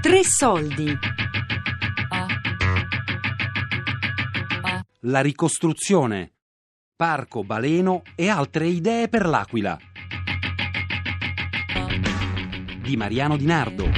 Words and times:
Tre 0.00 0.22
soldi. 0.22 0.96
La 5.00 5.20
ricostruzione. 5.20 6.34
Parco 6.94 7.42
baleno 7.42 8.02
e 8.14 8.28
altre 8.28 8.68
idee 8.68 9.08
per 9.08 9.26
l'Aquila. 9.26 9.76
Di 12.80 12.96
Mariano 12.96 13.36
Di 13.36 13.44
Nardo. 13.44 13.90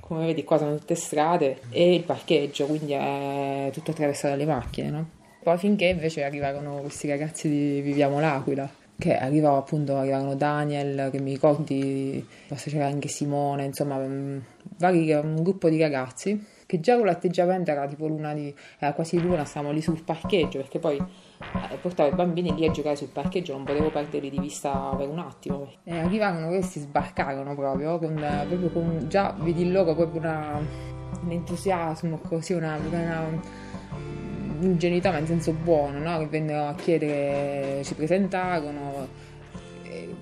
Come 0.00 0.26
vedi 0.26 0.42
qua 0.42 0.58
sono 0.58 0.76
tutte 0.76 0.96
strade 0.96 1.60
e 1.70 1.94
il 1.94 2.02
parcheggio, 2.02 2.66
quindi 2.66 2.92
è 2.92 3.70
tutto 3.72 3.92
attraversato 3.92 4.34
dalle 4.34 4.46
macchine, 4.46 4.90
no? 4.90 5.10
Poi 5.40 5.56
finché 5.56 5.86
invece 5.86 6.24
arrivarono 6.24 6.80
questi 6.80 7.08
ragazzi 7.08 7.48
di 7.48 7.80
Viviamo 7.80 8.18
l'Aquila, 8.18 8.68
che 8.98 9.16
arrivò 9.16 9.58
appunto, 9.58 9.96
arrivarono 9.96 10.34
Daniel, 10.34 11.10
che 11.10 11.20
mi 11.20 11.32
ricordi, 11.32 12.26
c'era 12.54 12.86
anche 12.86 13.08
Simone, 13.08 13.64
insomma, 13.64 13.98
mm, 13.98 14.38
vari, 14.78 15.12
un 15.12 15.42
gruppo 15.42 15.68
di 15.68 15.78
ragazzi 15.78 16.54
che 16.66 16.80
già 16.80 16.96
con 16.96 17.06
l'atteggiamento 17.06 17.70
era 17.70 17.86
tipo 17.86 18.08
luna 18.08 18.34
di, 18.34 18.52
era 18.78 18.92
quasi 18.92 19.20
luna, 19.20 19.44
stavamo 19.44 19.72
lì 19.72 19.80
sul 19.80 20.02
parcheggio, 20.02 20.58
perché 20.58 20.80
poi 20.80 20.96
eh, 20.96 21.76
portavo 21.80 22.10
i 22.10 22.14
bambini 22.14 22.52
lì 22.54 22.66
a 22.66 22.72
giocare 22.72 22.96
sul 22.96 23.08
parcheggio, 23.08 23.52
non 23.52 23.64
potevo 23.64 23.90
perderli 23.90 24.30
di 24.30 24.40
vista 24.40 24.92
per 24.96 25.08
un 25.08 25.20
attimo. 25.20 25.70
E 25.84 25.96
arrivarono 25.96 26.48
questi, 26.48 26.80
sbarcarono 26.80 27.54
proprio, 27.54 27.98
con, 27.98 28.14
proprio 28.14 28.70
con 28.70 29.06
già 29.08 29.34
vedi 29.38 29.70
loro 29.70 29.94
proprio 29.94 30.20
una, 30.20 30.60
un 31.22 31.30
entusiasmo, 31.30 32.18
così 32.18 32.54
una, 32.54 32.76
una 32.84 33.40
ingenuità 34.66 35.10
ma 35.10 35.18
in 35.18 35.26
senso 35.26 35.52
buono, 35.52 35.98
no? 35.98 36.18
che 36.18 36.26
vennero 36.26 36.66
a 36.68 36.74
chiedere, 36.74 37.82
ci 37.84 37.94
presentarono, 37.94 39.08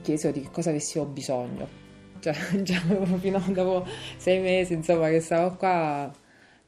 chiesero 0.04 0.32
di 0.32 0.46
cosa 0.52 0.70
avessimo 0.70 1.04
bisogno. 1.06 1.82
Cioè, 2.20 2.34
già 2.62 2.80
fino 3.18 3.38
a 3.38 3.50
dopo 3.50 3.86
sei 4.16 4.40
mesi, 4.40 4.74
insomma, 4.74 5.08
che 5.08 5.20
stavo 5.20 5.56
qua, 5.56 6.06
ho 6.06 6.12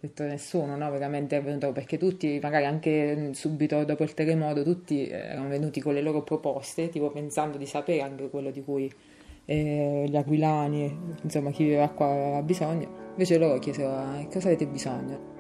detto 0.01 0.25
nessuno, 0.25 0.77
no? 0.77 0.91
Veramente 0.91 1.37
è 1.37 1.43
venuto, 1.43 1.73
perché 1.73 1.99
tutti, 1.99 2.39
magari 2.43 2.65
anche 2.65 3.31
subito 3.35 3.85
dopo 3.85 4.03
il 4.03 4.15
terremoto, 4.15 4.63
tutti 4.65 5.09
erano 5.09 5.49
venuti 5.49 5.81
con 5.81 5.95
le 5.95 6.03
loro 6.03 6.23
proposte, 6.23 6.89
tipo 6.89 7.11
pensando 7.11 7.57
di 7.59 7.67
sapere 7.67 8.01
anche 8.01 8.29
quello 8.29 8.51
di 8.51 8.63
cui 8.63 8.93
eh, 9.45 10.05
gli 10.09 10.17
aquilani, 10.17 11.15
insomma, 11.23 11.51
chi 11.51 11.65
viveva 11.65 11.89
qua 11.91 12.11
aveva 12.11 12.43
bisogno. 12.43 13.05
Invece 13.11 13.39
loro 13.39 13.59
chiesero, 13.59 14.27
cosa 14.31 14.49
avete 14.49 14.67
bisogno? 14.67 15.35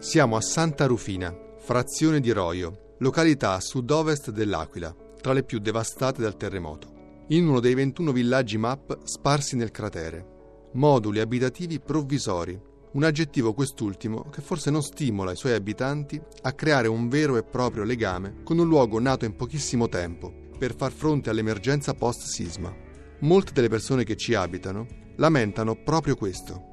Siamo 0.00 0.36
a 0.36 0.40
Santa 0.40 0.86
Rufina, 0.86 1.34
frazione 1.60 2.20
di 2.20 2.32
Roio, 2.32 2.94
località 3.00 3.52
a 3.52 3.60
sud-ovest 3.60 4.30
dell'Aquila, 4.30 4.94
tra 5.20 5.34
le 5.34 5.44
più 5.44 5.58
devastate 5.58 6.22
dal 6.22 6.36
terremoto, 6.36 7.24
in 7.28 7.46
uno 7.46 7.60
dei 7.60 7.74
21 7.74 8.12
villaggi 8.12 8.56
MAP 8.56 9.00
sparsi 9.04 9.56
nel 9.56 9.70
cratere. 9.70 10.68
Moduli 10.72 11.20
abitativi 11.20 11.78
provvisori, 11.78 12.58
un 12.92 13.04
aggettivo 13.04 13.52
quest'ultimo 13.52 14.24
che 14.30 14.40
forse 14.40 14.70
non 14.70 14.82
stimola 14.82 15.32
i 15.32 15.36
suoi 15.36 15.52
abitanti 15.52 16.20
a 16.42 16.52
creare 16.54 16.88
un 16.88 17.08
vero 17.08 17.36
e 17.36 17.44
proprio 17.44 17.84
legame 17.84 18.42
con 18.42 18.58
un 18.58 18.66
luogo 18.66 18.98
nato 18.98 19.26
in 19.26 19.36
pochissimo 19.36 19.88
tempo 19.88 20.32
per 20.58 20.74
far 20.74 20.92
fronte 20.92 21.30
all'emergenza 21.30 21.92
post-sisma. 21.94 22.74
Molte 23.20 23.52
delle 23.52 23.68
persone 23.68 24.02
che 24.04 24.16
ci 24.16 24.34
abitano 24.34 24.86
lamentano 25.16 25.76
proprio 25.76 26.16
questo, 26.16 26.69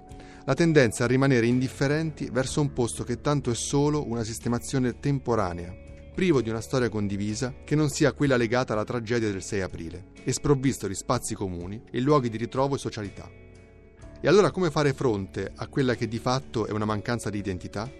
la 0.47 0.53
tendenza 0.53 1.03
a 1.03 1.07
rimanere 1.07 1.45
indifferenti 1.45 2.29
verso 2.31 2.61
un 2.61 2.71
posto 2.71 3.03
che 3.03 3.19
tanto 3.19 3.51
è 3.51 3.53
solo 3.53 4.07
una 4.07 4.23
sistemazione 4.23 4.97
temporanea, 4.97 5.75
privo 6.15 6.41
di 6.41 6.49
una 6.49 6.61
storia 6.61 6.87
condivisa 6.87 7.53
che 7.65 7.75
non 7.75 7.89
sia 7.89 8.13
quella 8.13 8.37
legata 8.37 8.71
alla 8.71 8.85
tragedia 8.85 9.29
del 9.29 9.43
6 9.43 9.59
aprile, 9.59 10.05
e 10.23 10.31
sprovvisto 10.31 10.87
di 10.87 10.95
spazi 10.95 11.35
comuni 11.35 11.83
e 11.91 11.99
luoghi 11.99 12.29
di 12.29 12.37
ritrovo 12.37 12.75
e 12.75 12.77
socialità. 12.77 13.29
E 14.21 14.25
allora 14.25 14.49
come 14.51 14.71
fare 14.71 14.93
fronte 14.93 15.51
a 15.53 15.67
quella 15.67 15.95
che 15.95 16.07
di 16.07 16.17
fatto 16.17 16.65
è 16.65 16.71
una 16.71 16.85
mancanza 16.85 17.29
di 17.29 17.39
identità? 17.39 17.91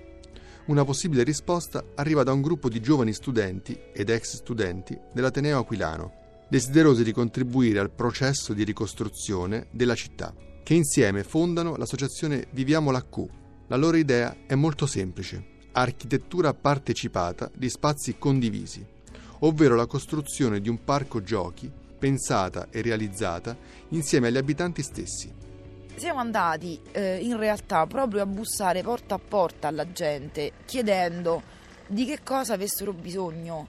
Una 0.68 0.86
possibile 0.86 1.24
risposta 1.24 1.84
arriva 1.96 2.24
da 2.24 2.32
un 2.32 2.42
gruppo 2.42 2.70
di 2.70 2.80
giovani 2.80 3.12
studenti 3.12 3.78
ed 3.92 4.10
ex 4.10 4.38
studenti 4.38 4.98
dell'Ateneo 5.12 5.60
Aquilano, 5.60 6.46
desiderosi 6.50 7.04
di 7.04 7.12
contribuire 7.12 7.80
al 7.80 7.92
processo 7.92 8.54
di 8.54 8.64
ricostruzione 8.64 9.68
della 9.72 9.96
città 9.96 10.34
che 10.68 10.74
insieme 10.74 11.24
fondano 11.24 11.78
l'associazione 11.78 12.48
Viviamo 12.50 12.92
la 12.92 13.02
Q. 13.02 13.26
La 13.68 13.78
loro 13.78 13.96
idea 13.96 14.36
è 14.46 14.54
molto 14.56 14.86
semplice, 14.86 15.42
architettura 15.72 16.54
partecipata 16.54 17.50
di 17.56 17.70
spazi 17.70 18.18
condivisi, 18.18 18.86
ovvero 19.40 19.76
la 19.76 19.86
costruzione 19.86 20.60
di 20.60 20.68
un 20.68 20.84
parco 20.84 21.24
giochi 21.24 21.72
pensata 21.98 22.68
e 22.70 22.82
realizzata 22.82 23.56
insieme 23.92 24.28
agli 24.28 24.36
abitanti 24.36 24.82
stessi. 24.84 25.34
Siamo 25.96 26.20
andati 26.20 26.78
eh, 26.92 27.20
in 27.22 27.38
realtà 27.38 27.88
proprio 27.88 28.24
a 28.24 28.26
bussare 28.26 28.84
porta 28.84 29.16
a 29.16 29.22
porta 29.26 29.70
alla 29.70 29.90
gente 29.94 30.52
chiedendo 30.66 31.44
di 31.88 32.04
che 32.04 32.20
cosa 32.24 32.56
avessero 32.56 32.92
bisogno 32.92 33.68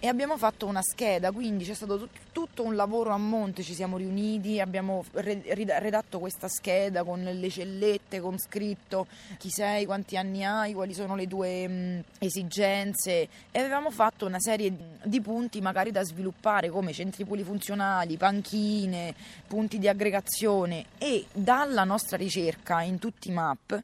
e 0.00 0.06
abbiamo 0.06 0.36
fatto 0.36 0.66
una 0.66 0.80
scheda, 0.80 1.32
quindi 1.32 1.64
c'è 1.64 1.74
stato 1.74 1.98
tut- 1.98 2.18
tutto 2.30 2.62
un 2.62 2.76
lavoro 2.76 3.10
a 3.10 3.16
monte, 3.16 3.64
ci 3.64 3.74
siamo 3.74 3.96
riuniti, 3.96 4.60
abbiamo 4.60 5.04
redatto 5.12 6.20
questa 6.20 6.46
scheda 6.46 7.02
con 7.02 7.20
le 7.20 7.50
cellette, 7.50 8.20
con 8.20 8.38
scritto 8.38 9.08
chi 9.38 9.50
sei, 9.50 9.86
quanti 9.86 10.16
anni 10.16 10.44
hai, 10.44 10.72
quali 10.72 10.94
sono 10.94 11.16
le 11.16 11.26
tue 11.26 11.66
mh, 11.66 12.04
esigenze. 12.18 13.28
E 13.50 13.58
avevamo 13.58 13.90
fatto 13.90 14.24
una 14.24 14.38
serie 14.38 14.72
di 15.02 15.20
punti 15.20 15.60
magari 15.60 15.90
da 15.90 16.04
sviluppare 16.04 16.70
come 16.70 16.92
centri 16.92 17.24
polifunzionali, 17.24 18.16
panchine, 18.16 19.14
punti 19.48 19.78
di 19.78 19.88
aggregazione. 19.88 20.84
E 20.98 21.26
dalla 21.32 21.82
nostra 21.82 22.16
ricerca 22.16 22.82
in 22.82 23.00
tutti 23.00 23.30
i 23.30 23.32
map 23.32 23.82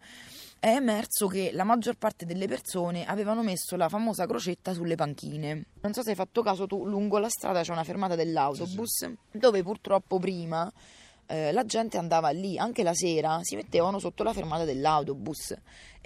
è 0.64 0.76
emerso 0.76 1.26
che 1.26 1.50
la 1.52 1.62
maggior 1.62 1.98
parte 1.98 2.24
delle 2.24 2.48
persone 2.48 3.04
avevano 3.04 3.42
messo 3.42 3.76
la 3.76 3.90
famosa 3.90 4.24
crocetta 4.24 4.72
sulle 4.72 4.94
panchine. 4.94 5.66
Non 5.82 5.92
so 5.92 6.02
se 6.02 6.08
hai 6.08 6.16
fatto 6.16 6.40
caso 6.40 6.66
tu, 6.66 6.86
lungo 6.86 7.18
la 7.18 7.28
strada 7.28 7.60
c'è 7.60 7.70
una 7.70 7.84
fermata 7.84 8.14
dell'autobus 8.14 8.88
sì, 8.90 9.14
sì. 9.30 9.38
dove 9.38 9.62
purtroppo 9.62 10.18
prima 10.18 10.72
eh, 11.26 11.52
la 11.52 11.64
gente 11.64 11.98
andava 11.98 12.30
lì, 12.30 12.58
anche 12.58 12.82
la 12.82 12.94
sera 12.94 13.40
si 13.42 13.56
mettevano 13.56 13.98
sotto 13.98 14.22
la 14.22 14.32
fermata 14.32 14.64
dell'autobus 14.64 15.54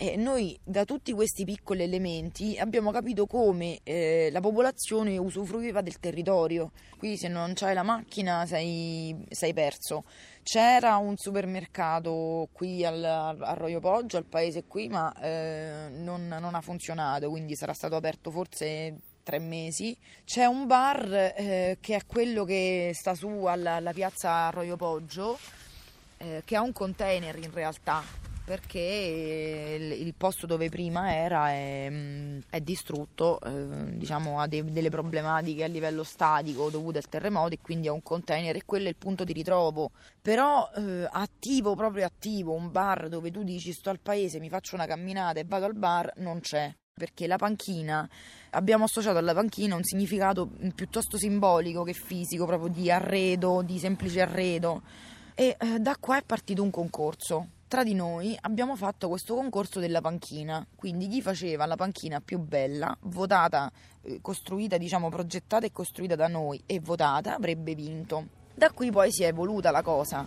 e 0.00 0.14
noi 0.14 0.56
da 0.62 0.84
tutti 0.84 1.12
questi 1.12 1.44
piccoli 1.44 1.82
elementi 1.82 2.56
abbiamo 2.56 2.92
capito 2.92 3.26
come 3.26 3.80
eh, 3.82 4.28
la 4.30 4.38
popolazione 4.38 5.18
usufruiva 5.18 5.80
del 5.80 5.98
territorio. 5.98 6.70
Qui 6.96 7.16
se 7.16 7.26
non 7.26 7.52
c'hai 7.54 7.74
la 7.74 7.82
macchina 7.82 8.46
sei, 8.46 9.26
sei 9.28 9.52
perso. 9.52 10.04
C'era 10.44 10.98
un 10.98 11.16
supermercato 11.16 12.48
qui 12.52 12.84
al, 12.84 13.02
Arroio 13.02 13.80
Poggio, 13.80 14.18
al 14.18 14.26
paese 14.26 14.66
qui, 14.66 14.88
ma 14.88 15.12
eh, 15.20 15.88
non, 15.90 16.28
non 16.28 16.54
ha 16.54 16.60
funzionato, 16.60 17.28
quindi 17.28 17.56
sarà 17.56 17.72
stato 17.72 17.96
aperto 17.96 18.30
forse 18.30 19.00
tre 19.28 19.38
mesi. 19.38 19.94
C'è 20.24 20.46
un 20.46 20.66
bar 20.66 21.12
eh, 21.12 21.76
che 21.82 21.96
è 21.96 22.06
quello 22.06 22.44
che 22.44 22.92
sta 22.94 23.14
su 23.14 23.28
alla, 23.44 23.74
alla 23.74 23.92
piazza 23.92 24.30
Arroio 24.30 24.76
Poggio, 24.76 25.38
eh, 26.16 26.40
che 26.46 26.56
ha 26.56 26.62
un 26.62 26.72
container 26.72 27.36
in 27.36 27.52
realtà, 27.52 28.02
perché 28.42 29.76
il, 29.78 30.06
il 30.06 30.14
posto 30.14 30.46
dove 30.46 30.70
prima 30.70 31.14
era 31.14 31.50
è, 31.50 31.88
mm, 31.90 32.38
è 32.48 32.60
distrutto, 32.62 33.38
eh, 33.42 33.98
diciamo 33.98 34.40
ha 34.40 34.46
de, 34.46 34.64
delle 34.64 34.88
problematiche 34.88 35.62
a 35.62 35.66
livello 35.66 36.04
statico 36.04 36.70
dovute 36.70 36.96
al 36.96 37.08
terremoto 37.10 37.52
e 37.52 37.58
quindi 37.60 37.86
ha 37.88 37.92
un 37.92 38.02
container 38.02 38.56
e 38.56 38.62
quello 38.64 38.86
è 38.86 38.88
il 38.88 38.96
punto 38.96 39.24
di 39.24 39.34
ritrovo. 39.34 39.90
Però 40.22 40.70
eh, 40.74 41.06
attivo, 41.10 41.74
proprio 41.74 42.06
attivo, 42.06 42.54
un 42.54 42.70
bar 42.70 43.10
dove 43.10 43.30
tu 43.30 43.42
dici 43.42 43.74
sto 43.74 43.90
al 43.90 44.00
paese, 44.00 44.40
mi 44.40 44.48
faccio 44.48 44.74
una 44.74 44.86
camminata 44.86 45.38
e 45.38 45.44
vado 45.44 45.66
al 45.66 45.74
bar, 45.74 46.12
non 46.16 46.40
c'è 46.40 46.74
perché 46.98 47.26
la 47.26 47.38
panchina 47.38 48.06
abbiamo 48.50 48.84
associato 48.84 49.16
alla 49.16 49.32
panchina 49.32 49.74
un 49.74 49.84
significato 49.84 50.50
piuttosto 50.74 51.16
simbolico 51.16 51.82
che 51.82 51.94
fisico, 51.94 52.44
proprio 52.44 52.68
di 52.70 52.90
arredo, 52.90 53.62
di 53.62 53.78
semplice 53.78 54.20
arredo. 54.20 54.82
E 55.34 55.56
eh, 55.58 55.78
da 55.78 55.96
qua 55.98 56.18
è 56.18 56.22
partito 56.22 56.62
un 56.62 56.70
concorso. 56.70 57.46
Tra 57.68 57.84
di 57.84 57.94
noi 57.94 58.36
abbiamo 58.40 58.76
fatto 58.76 59.08
questo 59.08 59.34
concorso 59.34 59.78
della 59.78 60.00
panchina, 60.00 60.66
quindi 60.74 61.06
chi 61.06 61.22
faceva 61.22 61.66
la 61.66 61.76
panchina 61.76 62.20
più 62.20 62.38
bella, 62.38 62.96
votata, 63.02 63.70
eh, 64.02 64.20
costruita, 64.22 64.78
diciamo 64.78 65.10
progettata 65.10 65.66
e 65.66 65.72
costruita 65.72 66.16
da 66.16 66.28
noi 66.28 66.62
e 66.66 66.80
votata, 66.80 67.36
avrebbe 67.36 67.74
vinto. 67.74 68.26
Da 68.54 68.70
qui 68.70 68.90
poi 68.90 69.12
si 69.12 69.22
è 69.22 69.26
evoluta 69.26 69.70
la 69.70 69.82
cosa. 69.82 70.26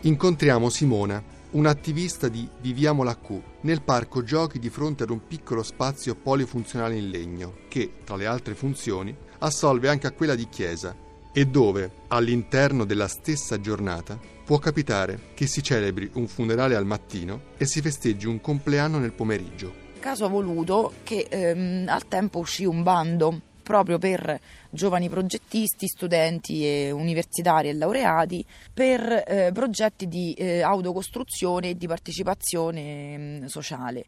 Incontriamo 0.00 0.68
Simona, 0.68 1.22
un'attivista 1.54 2.28
di 2.28 2.48
Viviamo 2.60 3.02
la 3.02 3.16
Q 3.16 3.40
nel 3.62 3.82
parco 3.82 4.22
giochi 4.22 4.58
di 4.58 4.70
fronte 4.70 5.04
ad 5.04 5.10
un 5.10 5.26
piccolo 5.26 5.62
spazio 5.62 6.14
polifunzionale 6.14 6.96
in 6.96 7.10
legno 7.10 7.58
che, 7.68 7.98
tra 8.04 8.16
le 8.16 8.26
altre 8.26 8.54
funzioni, 8.54 9.14
assolve 9.38 9.88
anche 9.88 10.06
a 10.06 10.12
quella 10.12 10.34
di 10.34 10.48
chiesa 10.48 10.96
e 11.32 11.46
dove, 11.46 11.90
all'interno 12.08 12.84
della 12.84 13.08
stessa 13.08 13.60
giornata, 13.60 14.18
può 14.44 14.58
capitare 14.58 15.30
che 15.34 15.46
si 15.46 15.62
celebri 15.62 16.10
un 16.14 16.26
funerale 16.26 16.74
al 16.74 16.86
mattino 16.86 17.40
e 17.56 17.66
si 17.66 17.80
festeggi 17.80 18.26
un 18.26 18.40
compleanno 18.40 18.98
nel 18.98 19.12
pomeriggio. 19.12 19.82
Caso 20.00 20.24
ha 20.24 20.28
voluto 20.28 20.92
che 21.02 21.26
ehm, 21.28 21.88
al 21.88 22.06
tempo 22.08 22.40
uscì 22.40 22.64
un 22.64 22.82
bando 22.82 23.40
proprio 23.64 23.98
per 23.98 24.38
giovani 24.70 25.08
progettisti, 25.08 25.88
studenti 25.88 26.64
e 26.64 26.92
universitari 26.92 27.68
e 27.68 27.74
laureati, 27.74 28.44
per 28.72 29.24
eh, 29.26 29.50
progetti 29.52 30.06
di 30.06 30.32
eh, 30.34 30.62
autocostruzione 30.62 31.70
e 31.70 31.76
di 31.76 31.88
partecipazione 31.88 33.18
mh, 33.18 33.22
mm, 33.22 33.44
sociale. 33.46 34.04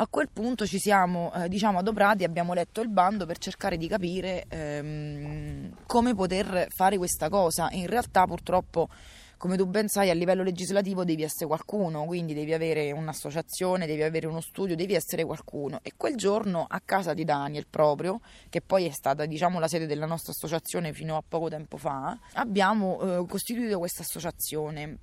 A 0.00 0.06
quel 0.08 0.28
punto 0.32 0.66
ci 0.66 0.78
siamo 0.78 1.32
eh, 1.34 1.48
diciamo 1.48 1.78
adoperati, 1.78 2.22
abbiamo 2.22 2.52
letto 2.54 2.80
il 2.80 2.88
bando 2.88 3.26
per 3.26 3.38
cercare 3.38 3.76
di 3.76 3.88
capire 3.88 4.44
ehm, 4.48 5.72
come 5.86 6.14
poter 6.14 6.68
fare 6.70 6.96
questa 6.98 7.28
cosa. 7.28 7.68
In 7.72 7.86
realtà 7.86 8.24
purtroppo 8.24 8.88
come 9.38 9.56
tu 9.56 9.66
ben 9.66 9.86
sai, 9.88 10.10
a 10.10 10.14
livello 10.14 10.42
legislativo 10.42 11.04
devi 11.04 11.22
essere 11.22 11.46
qualcuno, 11.46 12.04
quindi 12.06 12.34
devi 12.34 12.52
avere 12.52 12.90
un'associazione, 12.90 13.86
devi 13.86 14.02
avere 14.02 14.26
uno 14.26 14.40
studio, 14.40 14.74
devi 14.74 14.94
essere 14.94 15.24
qualcuno. 15.24 15.78
E 15.82 15.92
quel 15.96 16.16
giorno 16.16 16.66
a 16.68 16.80
casa 16.84 17.14
di 17.14 17.24
Daniel 17.24 17.66
proprio, 17.70 18.20
che 18.50 18.60
poi 18.60 18.86
è 18.86 18.90
stata 18.90 19.26
diciamo 19.26 19.60
la 19.60 19.68
sede 19.68 19.86
della 19.86 20.06
nostra 20.06 20.32
associazione 20.32 20.92
fino 20.92 21.16
a 21.16 21.22
poco 21.26 21.48
tempo 21.48 21.76
fa, 21.76 22.18
abbiamo 22.32 23.00
eh, 23.00 23.26
costituito 23.28 23.78
questa 23.78 24.02
associazione. 24.02 24.98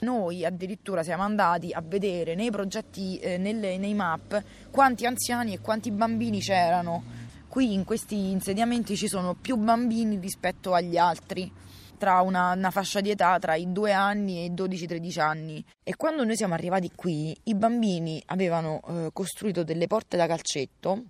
Noi 0.00 0.44
addirittura 0.44 1.04
siamo 1.04 1.22
andati 1.22 1.72
a 1.72 1.80
vedere 1.80 2.34
nei 2.34 2.50
progetti, 2.50 3.18
eh, 3.18 3.38
nelle, 3.38 3.78
nei 3.78 3.94
map, 3.94 4.42
quanti 4.70 5.06
anziani 5.06 5.54
e 5.54 5.60
quanti 5.60 5.92
bambini 5.92 6.40
c'erano. 6.40 7.24
Qui 7.46 7.72
in 7.72 7.84
questi 7.84 8.32
insediamenti 8.32 8.96
ci 8.96 9.06
sono 9.06 9.34
più 9.34 9.56
bambini 9.56 10.18
rispetto 10.18 10.74
agli 10.74 10.96
altri 10.96 11.50
tra 11.96 12.20
una, 12.20 12.52
una, 12.52 12.70
fascia 12.70 13.00
di 13.00 13.10
età 13.10 13.38
tra 13.38 13.54
i 13.54 13.72
2 13.72 13.92
anni 13.92 14.38
e 14.38 14.44
i 14.44 14.50
12-13 14.52 15.20
anni. 15.20 15.64
E 15.82 15.96
quando 15.96 16.24
noi 16.24 16.36
siamo 16.36 16.54
arrivati 16.54 16.90
qui, 16.94 17.36
i 17.44 17.54
bambini 17.54 18.22
avevano 18.26 18.80
eh, 18.88 19.10
costruito 19.12 19.64
delle 19.64 19.86
porte 19.86 20.16
da 20.16 20.26
calcetto 20.26 21.02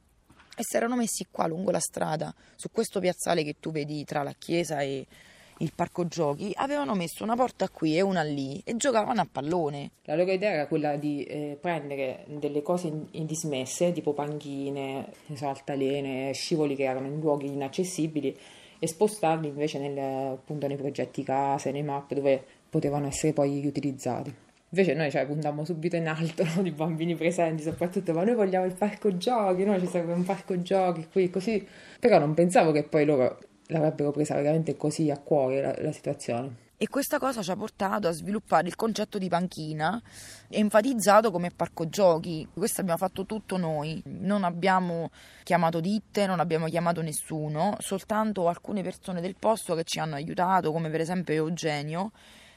e 0.57 0.63
si 0.63 0.77
erano 0.77 0.97
messi 0.97 1.27
qua 1.31 1.47
lungo 1.47 1.71
la 1.71 1.81
strada, 1.81 2.35
su 2.55 2.71
questo 2.71 2.99
piazzale 2.99 3.45
che 3.45 3.57
tu 3.61 3.71
vedi 3.71 4.05
tra 4.05 4.23
la 4.23 4.35
chiesa 4.39 4.81
e 4.81 5.07
il 5.59 5.73
parco 5.75 6.07
giochi, 6.07 6.53
avevano 6.55 6.95
messo 6.95 7.23
una 7.23 7.35
porta 7.35 7.69
qui 7.69 7.97
e 7.97 8.01
una 8.01 8.23
lì 8.23 8.61
e 8.65 8.77
giocavano 8.77 9.21
a 9.21 9.29
pallone. 9.31 9.91
La 10.05 10.15
loro 10.15 10.33
idea 10.33 10.53
era 10.53 10.67
quella 10.67 10.97
di 10.97 11.25
eh, 11.25 11.59
prendere 11.61 12.25
delle 12.27 12.63
cose 12.63 12.89
in, 12.89 13.07
in 13.13 13.27
dismesse, 13.27 13.93
tipo 13.93 14.13
panchine, 14.13 15.11
altalene, 15.41 16.33
scivoli 16.33 16.75
che 16.75 16.85
erano 16.85 17.07
in 17.07 17.21
luoghi 17.21 17.47
inaccessibili 17.47 18.37
e 18.79 18.87
spostarli 18.87 19.49
invece 19.49 19.79
nel, 19.79 20.33
appunto, 20.33 20.67
nei 20.67 20.77
progetti 20.77 21.23
case, 21.23 21.71
nei 21.71 21.83
map 21.83 22.13
dove 22.15 22.43
potevano 22.69 23.07
essere 23.07 23.33
poi 23.33 23.61
riutilizzati. 23.61 24.35
Invece 24.71 24.95
noi 24.95 25.11
cioè, 25.11 25.27
puntammo 25.27 25.65
subito 25.65 25.97
in 25.97 26.09
alto 26.09 26.45
no, 26.55 26.63
di 26.63 26.73
bambini 26.73 27.15
presenti, 27.15 27.63
soprattutto, 27.63 28.13
ma 28.13 28.25
noi 28.25 28.35
vogliamo 28.35 28.67
il 28.67 28.75
parco 28.75 29.17
giochi, 29.17 29.65
no? 29.65 29.79
ci 29.79 29.87
serve 29.87 30.13
un 30.13 30.25
parco 30.25 30.61
giochi 30.61 31.07
qui, 31.11 31.31
così. 31.31 31.67
Però 32.01 32.19
non 32.19 32.35
pensavo 32.35 32.73
che 32.73 32.83
poi 32.83 33.05
loro 33.05 33.39
l'avrebbero 33.69 34.11
presa 34.11 34.35
veramente 34.35 34.77
così 34.77 35.11
a 35.11 35.19
cuore 35.19 35.61
la, 35.61 35.75
la 35.79 35.93
situazione. 35.93 36.65
E 36.79 36.89
questa 36.89 37.19
cosa 37.19 37.41
ci 37.41 37.51
ha 37.51 37.57
portato 37.57 38.07
a 38.07 38.11
sviluppare 38.11 38.69
il 38.69 38.77
concetto 38.77 39.17
di 39.17 39.31
panchina, 39.31 39.99
enfatizzato 40.49 41.31
come 41.31 41.51
parco 41.51 41.89
giochi. 41.89 42.47
Questo 42.53 42.83
abbiamo 42.83 42.99
fatto 42.99 43.25
tutto 43.25 43.57
noi, 43.57 44.03
non 44.05 44.45
abbiamo 44.45 45.11
chiamato 45.43 45.81
ditte, 45.81 46.27
non 46.27 46.39
abbiamo 46.39 46.67
chiamato 46.67 47.01
nessuno, 47.01 47.77
soltanto 47.79 48.47
alcune 48.47 48.83
persone 48.83 49.23
del 49.23 49.37
posto 49.39 49.75
che 49.75 49.85
ci 49.85 50.01
hanno 50.01 50.17
aiutato, 50.17 50.71
come 50.71 50.91
per 50.91 51.01
esempio 51.01 51.33
Eugenio, 51.33 52.13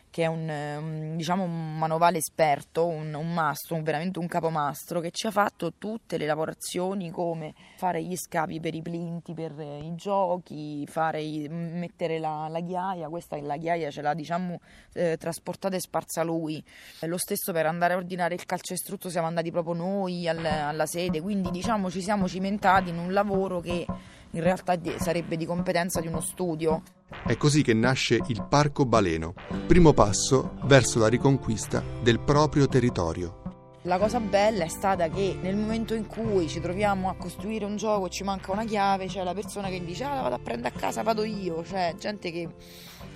che 0.10 0.24
è 0.24 0.28
un, 0.28 1.14
diciamo, 1.16 1.44
un 1.44 1.78
manovale 1.78 2.18
esperto, 2.18 2.86
un, 2.86 3.14
un 3.14 3.34
mastro, 3.34 3.76
un, 3.76 3.84
veramente 3.84 4.20
un 4.20 4.28
capomastro, 4.28 5.00
che 5.00 5.12
ci 5.12 5.28
ha 5.28 5.32
fatto 5.32 5.74
tutte 5.78 6.18
le 6.18 6.26
lavorazioni 6.26 7.12
come 7.12 7.54
fare 7.78 8.04
gli 8.04 8.16
scavi 8.16 8.60
per 8.60 8.74
i 8.74 8.82
plinti, 8.82 9.34
per 9.34 9.54
i 9.60 9.94
giochi, 9.96 10.86
fare, 10.88 11.22
mettere 11.50 12.20
la, 12.20 12.48
la 12.50 12.60
ghiaia, 12.60 13.10
questa 13.10 13.40
la 13.42 13.58
ghiaia 13.58 13.90
ce 13.92 14.02
l'ha 14.02 14.14
diciamo, 14.14 14.60
eh, 14.94 15.18
trasportata 15.18 15.76
e 15.76 15.80
sparsa 15.80 16.24
lui. 16.24 16.64
Lo 17.02 17.18
stesso 17.18 17.52
per 17.52 17.66
andare 17.66 17.94
a 17.94 17.98
ordinare 17.98 18.34
il 18.34 18.46
calcestruzzo 18.46 19.10
siamo 19.10 19.28
andati 19.28 19.52
proprio 19.52 19.74
noi 19.74 20.28
al, 20.28 20.44
alla 20.44 20.86
sede, 20.86 21.22
quindi 21.22 21.52
diciamo 21.52 21.90
ci 21.90 22.02
siamo 22.02 22.28
cimentati 22.28 22.90
in 22.90 22.98
un 22.98 23.14
lavoro 23.14 23.60
che 23.60 23.86
in 24.32 24.42
realtà 24.42 24.78
sarebbe 24.98 25.38
di 25.38 25.46
competenza 25.46 26.02
di 26.02 26.08
uno 26.08 26.22
studio. 26.22 26.82
È 27.26 27.36
così 27.38 27.64
che 27.64 27.74
nasce 27.74 28.20
il 28.28 28.46
Parco 28.48 28.86
Baleno, 28.86 29.34
primo 29.66 29.94
passo 29.94 30.56
verso 30.64 31.00
la 31.00 31.08
riconquista 31.08 31.84
del 32.02 32.20
proprio 32.20 32.68
territorio. 32.68 33.40
La 33.84 33.98
cosa 33.98 34.20
bella 34.20 34.66
è 34.66 34.68
stata 34.68 35.08
che 35.08 35.38
nel 35.42 35.56
momento 35.56 35.94
in 35.94 36.06
cui 36.06 36.50
ci 36.50 36.60
troviamo 36.60 37.10
a 37.10 37.16
costruire 37.16 37.64
un 37.64 37.78
gioco 37.78 38.08
e 38.08 38.10
ci 38.10 38.24
manca 38.24 38.52
una 38.52 38.66
chiave, 38.66 39.08
c'è 39.08 39.24
la 39.24 39.34
persona 39.34 39.70
che 39.70 39.84
dice 39.84 40.04
ah 40.04 40.16
la 40.16 40.22
vado 40.22 40.36
a 40.36 40.40
prendere 40.40 40.76
a 40.76 40.78
casa, 40.78 41.02
vado 41.02 41.24
io, 41.24 41.64
cioè 41.64 41.96
gente 41.98 42.30
che 42.30 42.50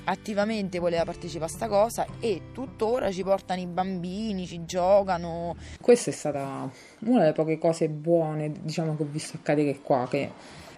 attivamente 0.05 0.79
voleva 0.79 1.03
partecipare 1.03 1.51
a 1.51 1.53
sta 1.53 1.67
cosa 1.67 2.05
e 2.19 2.43
tuttora 2.53 3.11
ci 3.11 3.23
portano 3.23 3.59
i 3.59 3.67
bambini, 3.67 4.47
ci 4.47 4.63
giocano. 4.63 5.57
Questa 5.81 6.11
è 6.11 6.13
stata 6.13 6.71
una 6.99 7.19
delle 7.19 7.33
poche 7.33 7.57
cose 7.57 7.89
buone 7.89 8.53
diciamo, 8.61 8.95
che 8.95 9.03
ho 9.03 9.07
visto 9.09 9.37
accadere 9.37 9.79
qua, 9.81 10.07
che 10.09 10.31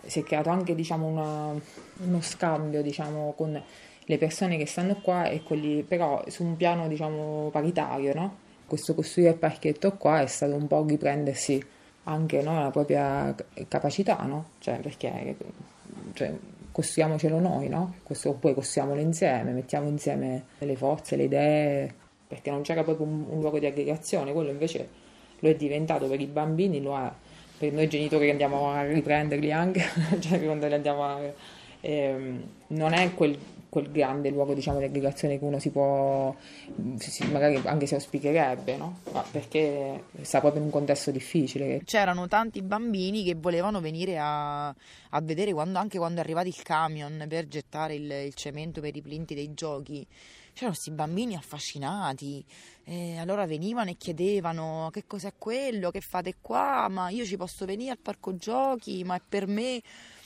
si 0.06 0.20
è 0.20 0.24
creato 0.24 0.50
anche 0.50 0.76
diciamo, 0.76 1.08
una, 1.08 1.54
uno 1.98 2.22
scambio 2.22 2.82
diciamo, 2.82 3.34
con 3.36 3.62
le 4.08 4.18
persone 4.18 4.58
che 4.58 4.66
stanno 4.66 4.96
qua 5.02 5.26
e 5.26 5.42
quelli 5.42 5.84
però 5.84 6.24
su 6.28 6.44
un 6.44 6.56
piano 6.56 6.88
diciamo, 6.88 7.50
paritario. 7.52 8.14
No? 8.14 8.38
Questo 8.66 8.94
costruire 8.94 9.32
il 9.32 9.38
parchetto 9.38 9.94
qua 9.94 10.22
è 10.22 10.28
stato 10.28 10.56
un 10.56 10.68
po' 10.68 10.84
riprendersi 10.86 11.64
anche 12.04 12.42
no, 12.42 12.62
la 12.62 12.70
propria 12.70 13.36
capacità, 13.68 14.22
no? 14.24 14.50
cioè, 14.60 14.78
perché 14.80 15.36
cioè, 16.14 16.34
costruiamocelo 16.72 17.40
noi, 17.40 17.68
no? 17.68 17.96
Questo, 18.04 18.34
poi 18.34 18.54
costruiamolo 18.54 19.00
insieme, 19.00 19.52
mettiamo 19.52 19.88
insieme 19.88 20.46
le 20.60 20.76
forze, 20.76 21.16
le 21.16 21.24
idee, 21.24 21.94
perché 22.28 22.52
non 22.52 22.62
c'era 22.62 22.84
proprio 22.84 23.08
un, 23.08 23.26
un 23.30 23.40
luogo 23.40 23.60
di 23.60 23.66
aggregazione, 23.66 24.34
quello 24.34 24.52
invece 24.52 24.90
lo 25.40 25.50
è 25.50 25.56
diventato 25.56 26.08
per 26.08 26.20
i 26.20 26.26
bambini, 26.26 26.82
lo 26.82 26.98
è 26.98 27.12
per 27.58 27.72
noi 27.72 27.88
genitori 27.88 28.26
che 28.26 28.32
andiamo 28.32 28.72
a 28.72 28.84
riprenderli 28.84 29.52
anche, 29.52 29.84
cioè 30.20 30.44
quando 30.44 30.68
li 30.68 30.74
andiamo 30.74 31.04
a... 31.04 31.20
Ehm, 31.82 32.44
non 32.68 32.94
è 32.94 33.14
quel, 33.14 33.38
quel, 33.70 33.92
grande 33.92 34.30
luogo 34.30 34.56
diciamo, 34.56 34.80
di 34.80 34.86
aggregazione 34.86 35.38
che 35.38 35.46
uno 35.46 35.60
si 35.60 35.70
può, 35.70 36.36
si, 36.98 37.26
magari 37.28 37.62
anche 37.66 37.86
se 37.86 37.96
auspicherebbe, 37.96 38.76
no? 38.76 39.02
Ma 39.12 39.24
perché 39.30 40.06
sta 40.22 40.40
proprio 40.40 40.62
in 40.62 40.68
un 40.68 40.74
contesto 40.74 41.12
difficile. 41.12 41.82
C'erano 41.86 42.28
tanti 42.28 42.64
bambini 42.64 43.24
che 43.24 43.36
volevano 43.36 43.82
venire 43.82 44.18
a, 44.18 44.68
a 44.68 45.22
vedere 45.22 45.54
quando, 45.54 45.78
anche 45.78 46.00
quando 46.00 46.22
è 46.22 46.24
arrivato 46.24 46.48
il 46.48 46.62
camion 46.64 47.26
per 47.30 47.48
gettare 47.48 47.94
il, 47.94 48.10
il 48.10 48.34
cemento 48.34 48.82
per 48.82 48.96
i 48.96 49.02
plinti 49.02 49.36
dei 49.36 49.54
giochi 49.54 50.06
c'erano 50.56 50.72
questi 50.72 50.92
bambini 50.92 51.36
affascinati, 51.36 52.44
e 52.86 53.18
allora 53.18 53.46
venivano 53.46 53.90
e 53.90 53.98
chiedevano 53.98 54.90
che 54.94 55.04
cos'è 55.06 55.34
quello, 55.38 55.92
che 55.92 56.00
fate 56.00 56.36
qua, 56.40 56.88
ma 56.90 57.10
io 57.10 57.26
ci 57.26 57.36
posso 57.36 57.66
venire 57.66 57.92
al 57.92 57.98
parco 57.98 58.38
giochi, 58.38 59.04
ma 59.04 59.16
è 59.16 59.22
per 59.28 59.48
me? 59.48 59.82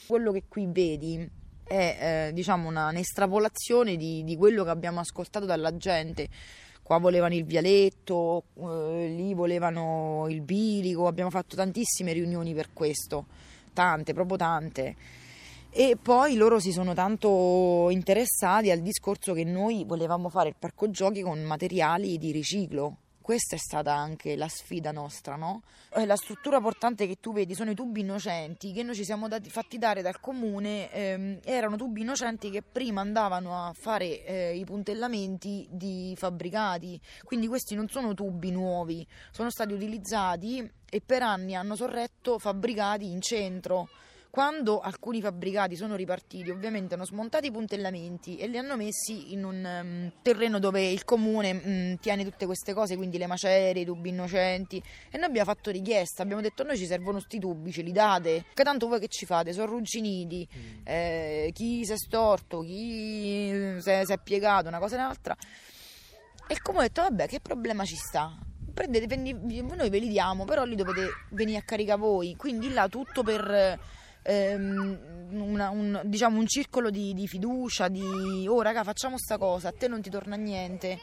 Quello 0.05 0.31
che 0.31 0.43
qui 0.47 0.67
vedi 0.69 1.27
è 1.63 2.27
eh, 2.29 2.33
diciamo 2.33 2.67
una, 2.67 2.89
un'estrapolazione 2.89 3.95
di, 3.95 4.23
di 4.23 4.37
quello 4.37 4.63
che 4.63 4.69
abbiamo 4.69 4.99
ascoltato 4.99 5.45
dalla 5.45 5.75
gente. 5.77 6.29
Qua 6.83 6.99
volevano 6.99 7.33
il 7.33 7.45
vialetto, 7.45 8.43
eh, 8.55 9.07
lì 9.15 9.33
volevano 9.33 10.27
il 10.29 10.41
bilico, 10.41 11.07
abbiamo 11.07 11.31
fatto 11.31 11.55
tantissime 11.55 12.13
riunioni 12.13 12.53
per 12.53 12.71
questo, 12.71 13.25
tante, 13.73 14.13
proprio 14.13 14.37
tante. 14.37 14.95
E 15.71 15.97
poi 16.01 16.35
loro 16.35 16.59
si 16.59 16.71
sono 16.71 16.95
tanto 16.95 17.89
interessati 17.91 18.71
al 18.71 18.79
discorso 18.79 19.33
che 19.33 19.43
noi 19.43 19.85
volevamo 19.85 20.27
fare 20.27 20.49
il 20.49 20.55
parco 20.57 20.89
giochi 20.89 21.21
con 21.21 21.39
materiali 21.43 22.17
di 22.17 22.31
riciclo. 22.31 22.97
Questa 23.21 23.55
è 23.55 23.59
stata 23.59 23.93
anche 23.93 24.35
la 24.35 24.47
sfida 24.47 24.91
nostra, 24.91 25.35
no? 25.35 25.61
Eh, 25.93 26.07
la 26.07 26.15
struttura 26.15 26.59
portante 26.59 27.05
che 27.05 27.19
tu 27.19 27.31
vedi 27.31 27.53
sono 27.53 27.69
i 27.69 27.75
tubi 27.75 27.99
innocenti 27.99 28.73
che 28.73 28.81
noi 28.81 28.95
ci 28.95 29.03
siamo 29.03 29.27
dati, 29.27 29.51
fatti 29.51 29.77
dare 29.77 30.01
dal 30.01 30.19
comune, 30.19 30.91
ehm, 30.91 31.39
erano 31.43 31.75
tubi 31.75 32.01
innocenti 32.01 32.49
che 32.49 32.63
prima 32.63 33.01
andavano 33.01 33.67
a 33.67 33.71
fare 33.79 34.25
eh, 34.25 34.55
i 34.57 34.65
puntellamenti 34.65 35.67
di 35.69 36.15
fabbricati, 36.17 36.99
quindi 37.23 37.45
questi 37.45 37.75
non 37.75 37.87
sono 37.87 38.15
tubi 38.15 38.49
nuovi, 38.49 39.05
sono 39.29 39.51
stati 39.51 39.73
utilizzati 39.73 40.67
e 40.89 41.01
per 41.05 41.21
anni 41.21 41.53
hanno 41.53 41.75
sorretto 41.75 42.39
fabbricati 42.39 43.11
in 43.11 43.21
centro. 43.21 43.87
Quando 44.31 44.79
alcuni 44.79 45.21
fabbricati 45.21 45.75
sono 45.75 45.95
ripartiti, 45.95 46.51
ovviamente 46.51 46.93
hanno 46.93 47.05
smontato 47.05 47.47
i 47.47 47.51
puntellamenti 47.51 48.37
e 48.37 48.47
li 48.47 48.59
hanno 48.59 48.77
messi 48.77 49.33
in 49.33 49.43
un 49.43 49.65
um, 49.65 50.11
terreno 50.21 50.59
dove 50.59 50.87
il 50.87 51.03
comune 51.03 51.61
um, 51.63 51.97
tiene 51.97 52.23
tutte 52.23 52.45
queste 52.45 52.73
cose, 52.73 52.95
quindi 52.95 53.17
le 53.17 53.25
macerie, 53.25 53.81
i 53.81 53.85
tubi 53.85 54.09
innocenti. 54.09 54.77
E 55.09 55.17
noi 55.17 55.25
abbiamo 55.25 55.51
fatto 55.51 55.71
richiesta, 55.71 56.21
abbiamo 56.21 56.41
detto: 56.41 56.63
noi 56.63 56.77
ci 56.77 56.85
servono 56.85 57.19
sti 57.19 57.39
tubi, 57.39 57.71
ce 57.71 57.81
li 57.81 57.91
date. 57.91 58.45
Che 58.53 58.63
tanto 58.63 58.87
voi 58.87 58.99
che 58.99 59.07
ci 59.07 59.25
fate? 59.25 59.51
Sono 59.51 59.65
arrugginiti, 59.65 60.47
mm. 60.47 60.81
eh, 60.83 61.49
chi 61.51 61.83
si 61.83 61.91
è 61.91 61.97
storto, 61.97 62.61
chi 62.61 63.77
si 63.79 63.89
è, 63.89 64.03
si 64.05 64.13
è 64.13 64.19
piegato, 64.19 64.67
una 64.67 64.79
cosa 64.79 64.95
e 64.95 64.99
un'altra. 64.99 65.35
E 66.47 66.53
il 66.53 66.61
comune 66.61 66.85
ha 66.85 66.87
detto: 66.87 67.01
vabbè, 67.01 67.27
che 67.27 67.39
problema 67.39 67.83
ci 67.83 67.95
sta? 67.95 68.37
Prendete, 68.71 69.15
noi 69.15 69.89
ve 69.89 69.97
li 69.97 70.07
diamo, 70.07 70.45
però 70.45 70.65
li 70.65 70.75
dovete 70.75 71.07
venire 71.31 71.57
a 71.57 71.63
caricare 71.63 71.99
voi. 71.99 72.35
Quindi 72.35 72.71
là 72.71 72.87
tutto 72.87 73.23
per 73.23 73.97
ehm, 74.29 74.97
una- 75.31 75.69
un, 75.69 76.01
diciamo 76.05 76.39
un 76.39 76.47
circolo 76.47 76.89
di, 76.89 77.13
di 77.13 77.27
fiducia, 77.27 77.87
di 77.87 78.45
oh 78.47 78.61
raga 78.61 78.83
facciamo 78.83 79.17
sta 79.17 79.37
cosa, 79.37 79.69
a 79.69 79.71
te 79.71 79.87
non 79.87 80.01
ti 80.01 80.09
torna 80.09 80.35
niente. 80.35 80.97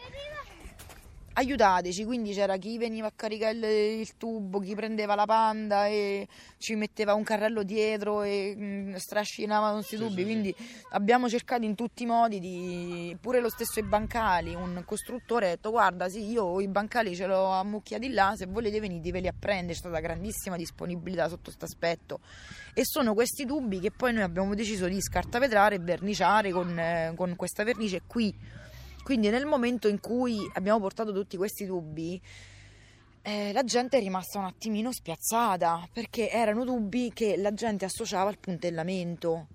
Aiutateci, 1.39 2.07
quindi 2.07 2.33
c'era 2.33 2.57
chi 2.57 2.79
veniva 2.79 3.09
a 3.09 3.13
caricare 3.15 3.93
il, 3.93 4.17
tubo, 4.17 4.59
chi 4.59 4.75
prendeva 4.75 5.15
la 5.15 5.27
panda 5.27 5.87
e 5.87 6.27
ci 6.57 6.75
metteva 6.77 7.13
un 7.13 7.25
carrello 7.25 7.63
dietro 7.63 8.23
e 8.23 8.55
mm, 8.57 8.95
strascinava 8.95 9.73
questi 9.73 9.97
tubi, 9.97 10.25
quindi 10.25 10.55
abbiamo 10.93 11.29
cercato 11.29 11.67
in 11.67 11.75
tutti 11.75 12.05
i 12.05 12.07
modi 12.07 12.41
di 12.41 13.15
pure 13.21 13.41
lo 13.41 13.51
stesso 13.51 13.81
i 13.81 13.83
bancali, 13.83 14.55
un 14.55 14.83
costruttore 14.87 15.49
ha 15.49 15.51
detto 15.51 15.71
guarda 15.71 16.09
sì 16.09 16.27
io 16.27 16.59
i 16.59 16.69
bancali 16.69 17.15
ce 17.15 17.27
l'ho 17.27 17.51
ammucchiati 17.51 18.09
là, 18.13 18.33
se 18.35 18.47
volete 18.47 18.81
veniteveli 18.81 19.29
a 19.29 19.35
prendere, 19.39 19.75
c'è 19.75 19.81
stata 19.81 20.01
grandissima 20.01 20.57
disponibilità 20.57 21.29
sotto 21.29 21.51
questo 21.53 21.67
aspetto. 21.67 22.21
E 22.73 22.81
sono 22.87 23.13
questi 23.13 23.45
tubi 23.45 23.79
che 23.79 23.91
poi 23.91 24.15
noi 24.15 24.23
abbiamo 24.23 24.55
deciso 24.55 24.89
di 24.89 25.03
scartavetrare 25.03 25.75
e 25.75 25.79
verniciare 25.81 26.51
con, 26.51 26.79
eh, 26.79 27.13
con 27.15 27.37
questa 27.37 27.63
vernice 27.63 28.01
qui. 28.07 28.65
Quindi 29.07 29.31
nel 29.31 29.47
momento 29.47 29.87
in 29.87 30.01
cui 30.01 30.51
abbiamo 30.55 30.81
portato 30.81 31.13
tutti 31.13 31.37
questi 31.37 31.65
tubi, 31.65 32.21
eh, 33.23 33.53
la 33.53 33.63
gente 33.63 33.99
è 33.99 34.01
rimasta 34.01 34.41
un 34.41 34.47
attimino 34.47 34.91
spiazzata 34.91 35.89
perché 35.93 36.29
erano 36.29 36.65
tubi 36.65 37.13
che 37.15 37.37
la 37.37 37.55
gente 37.55 37.85
associava 37.85 38.31
al 38.31 38.41
puntellamento, 38.41 39.47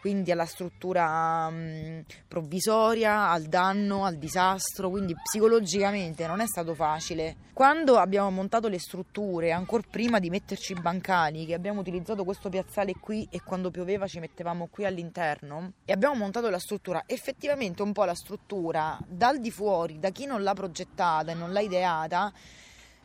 quindi 0.00 0.32
alla 0.32 0.46
struttura 0.46 1.50
mh, 1.50 2.04
provvisoria, 2.26 3.28
al 3.28 3.44
danno, 3.44 4.04
al 4.04 4.16
disastro, 4.16 4.88
quindi 4.88 5.14
psicologicamente 5.14 6.26
non 6.26 6.40
è 6.40 6.46
stato 6.46 6.74
facile. 6.74 7.36
Quando 7.52 7.98
abbiamo 7.98 8.30
montato 8.30 8.68
le 8.68 8.78
strutture, 8.78 9.52
ancora 9.52 9.82
prima 9.88 10.18
di 10.18 10.30
metterci 10.30 10.72
i 10.72 10.80
bancali, 10.80 11.44
che 11.44 11.54
abbiamo 11.54 11.80
utilizzato 11.80 12.24
questo 12.24 12.48
piazzale 12.48 12.94
qui 12.98 13.28
e 13.30 13.42
quando 13.42 13.70
pioveva 13.70 14.06
ci 14.06 14.18
mettevamo 14.18 14.68
qui 14.70 14.86
all'interno 14.86 15.72
e 15.84 15.92
abbiamo 15.92 16.14
montato 16.14 16.48
la 16.48 16.58
struttura, 16.58 17.02
effettivamente 17.06 17.82
un 17.82 17.92
po' 17.92 18.04
la 18.04 18.14
struttura 18.14 18.98
dal 19.06 19.38
di 19.38 19.50
fuori, 19.50 19.98
da 19.98 20.10
chi 20.10 20.24
non 20.24 20.42
l'ha 20.42 20.54
progettata 20.54 21.32
e 21.32 21.34
non 21.34 21.52
l'ha 21.52 21.60
ideata, 21.60 22.32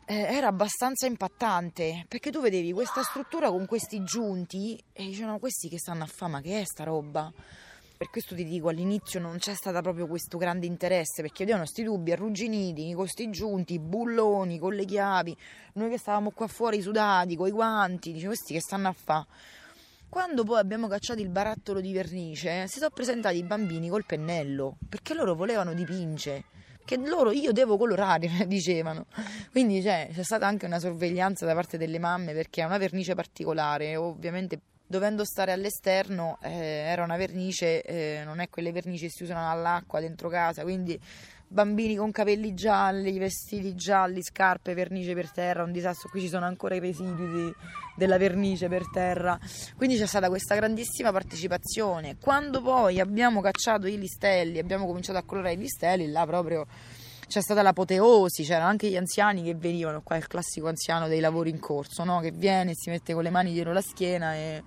era 0.08 0.46
abbastanza 0.46 1.06
impattante 1.06 2.04
perché 2.06 2.30
tu 2.30 2.40
vedevi 2.40 2.72
questa 2.72 3.02
struttura 3.02 3.50
con 3.50 3.66
questi 3.66 4.04
giunti 4.04 4.80
e 4.92 5.04
dicevano 5.04 5.40
questi 5.40 5.68
che 5.68 5.78
stanno 5.78 6.04
a 6.04 6.06
fare? 6.06 6.30
Ma 6.30 6.40
che 6.40 6.60
è 6.60 6.64
sta 6.64 6.84
roba? 6.84 7.32
Per 7.96 8.08
questo 8.10 8.36
ti 8.36 8.44
dico 8.44 8.68
all'inizio 8.68 9.18
non 9.18 9.38
c'è 9.38 9.54
stato 9.54 9.80
proprio 9.80 10.06
questo 10.06 10.38
grande 10.38 10.66
interesse 10.66 11.22
perché 11.22 11.38
vedevano 11.40 11.64
questi 11.64 11.82
tubi 11.82 12.12
arrugginiti 12.12 12.86
con 12.88 13.02
questi 13.02 13.30
giunti 13.30 13.80
bulloni 13.80 14.60
con 14.60 14.74
le 14.74 14.84
chiavi. 14.84 15.36
Noi 15.72 15.90
che 15.90 15.98
stavamo 15.98 16.30
qua 16.30 16.46
fuori 16.46 16.80
sudati 16.80 17.34
con 17.34 17.48
i 17.48 17.50
guanti 17.50 18.12
dicevo 18.12 18.32
questi 18.32 18.54
che 18.54 18.60
stanno 18.60 18.88
a 18.88 18.94
fare 18.96 19.26
quando 20.08 20.44
poi 20.44 20.60
abbiamo 20.60 20.86
cacciato 20.86 21.20
il 21.20 21.28
barattolo 21.28 21.80
di 21.80 21.92
vernice 21.92 22.68
si 22.68 22.78
sono 22.78 22.90
presentati 22.90 23.38
i 23.38 23.42
bambini 23.42 23.88
col 23.88 24.06
pennello 24.06 24.76
perché 24.88 25.14
loro 25.14 25.34
volevano 25.34 25.74
dipingere 25.74 26.44
che 26.86 26.96
loro 26.96 27.32
io 27.32 27.52
devo 27.52 27.76
colorare, 27.76 28.30
dicevano. 28.48 29.04
Quindi 29.50 29.82
cioè, 29.82 30.08
c'è 30.10 30.22
stata 30.22 30.46
anche 30.46 30.64
una 30.64 30.78
sorveglianza 30.78 31.44
da 31.44 31.52
parte 31.52 31.76
delle 31.76 31.98
mamme 31.98 32.32
perché 32.32 32.62
è 32.62 32.64
una 32.64 32.78
vernice 32.78 33.14
particolare, 33.14 33.96
ovviamente 33.96 34.60
dovendo 34.86 35.24
stare 35.24 35.52
all'esterno 35.52 36.38
eh, 36.40 36.50
era 36.50 37.02
una 37.02 37.16
vernice, 37.16 37.82
eh, 37.82 38.22
non 38.24 38.38
è 38.38 38.48
quelle 38.48 38.70
vernici 38.70 39.06
che 39.06 39.10
si 39.10 39.24
usano 39.24 39.50
all'acqua 39.50 40.00
dentro 40.00 40.28
casa, 40.28 40.62
quindi 40.62 40.98
bambini 41.56 41.96
con 41.96 42.10
capelli 42.10 42.52
gialli, 42.52 43.18
vestiti 43.18 43.74
gialli, 43.74 44.22
scarpe, 44.22 44.74
vernice 44.74 45.14
per 45.14 45.30
terra, 45.30 45.62
un 45.62 45.72
disastro, 45.72 46.10
qui 46.10 46.20
ci 46.20 46.28
sono 46.28 46.44
ancora 46.44 46.74
i 46.74 46.80
residui 46.80 47.32
di, 47.32 47.54
della 47.96 48.18
vernice 48.18 48.68
per 48.68 48.90
terra, 48.90 49.38
quindi 49.74 49.96
c'è 49.96 50.04
stata 50.04 50.28
questa 50.28 50.54
grandissima 50.54 51.12
partecipazione. 51.12 52.18
Quando 52.20 52.60
poi 52.60 53.00
abbiamo 53.00 53.40
cacciato 53.40 53.86
i 53.86 53.98
listelli, 53.98 54.58
abbiamo 54.58 54.84
cominciato 54.84 55.16
a 55.16 55.22
colorare 55.22 55.54
i 55.54 55.56
listelli, 55.56 56.10
là 56.10 56.26
proprio 56.26 56.66
c'è 57.26 57.40
stata 57.40 57.62
l'apoteosi, 57.62 58.42
c'erano 58.44 58.68
anche 58.68 58.90
gli 58.90 58.96
anziani 58.98 59.42
che 59.42 59.54
venivano, 59.54 60.02
qua 60.02 60.16
il 60.16 60.26
classico 60.26 60.68
anziano 60.68 61.08
dei 61.08 61.20
lavori 61.20 61.48
in 61.48 61.58
corso, 61.58 62.04
no? 62.04 62.20
che 62.20 62.32
viene, 62.32 62.72
si 62.74 62.90
mette 62.90 63.14
con 63.14 63.22
le 63.22 63.30
mani 63.30 63.52
dietro 63.52 63.72
la 63.72 63.80
schiena 63.80 64.34
e 64.34 64.62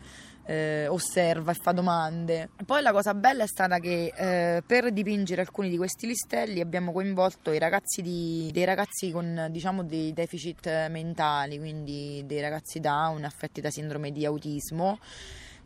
eh, 0.50 0.88
osserva 0.88 1.52
e 1.52 1.56
fa 1.56 1.72
domande. 1.72 2.50
Poi 2.66 2.82
la 2.82 2.92
cosa 2.92 3.14
bella 3.14 3.44
è 3.44 3.48
stata 3.48 3.78
che 3.78 4.12
eh, 4.16 4.64
per 4.66 4.92
dipingere 4.92 5.42
alcuni 5.42 5.70
di 5.70 5.78
questi 5.78 6.08
listelli 6.08 6.60
abbiamo 6.60 6.92
coinvolto 6.92 7.52
ragazzi 7.60 8.02
di, 8.02 8.50
dei 8.52 8.64
ragazzi 8.64 9.12
con 9.12 9.48
diciamo 9.52 9.84
dei 9.84 10.12
deficit 10.12 10.88
mentali, 10.90 11.60
quindi 11.60 12.24
dei 12.26 12.42
ragazzi 12.42 12.80
down 12.80 13.24
affetti 13.26 13.62
da 13.62 13.70
sindrome 13.70 14.12
di 14.12 14.26
autismo 14.26 14.98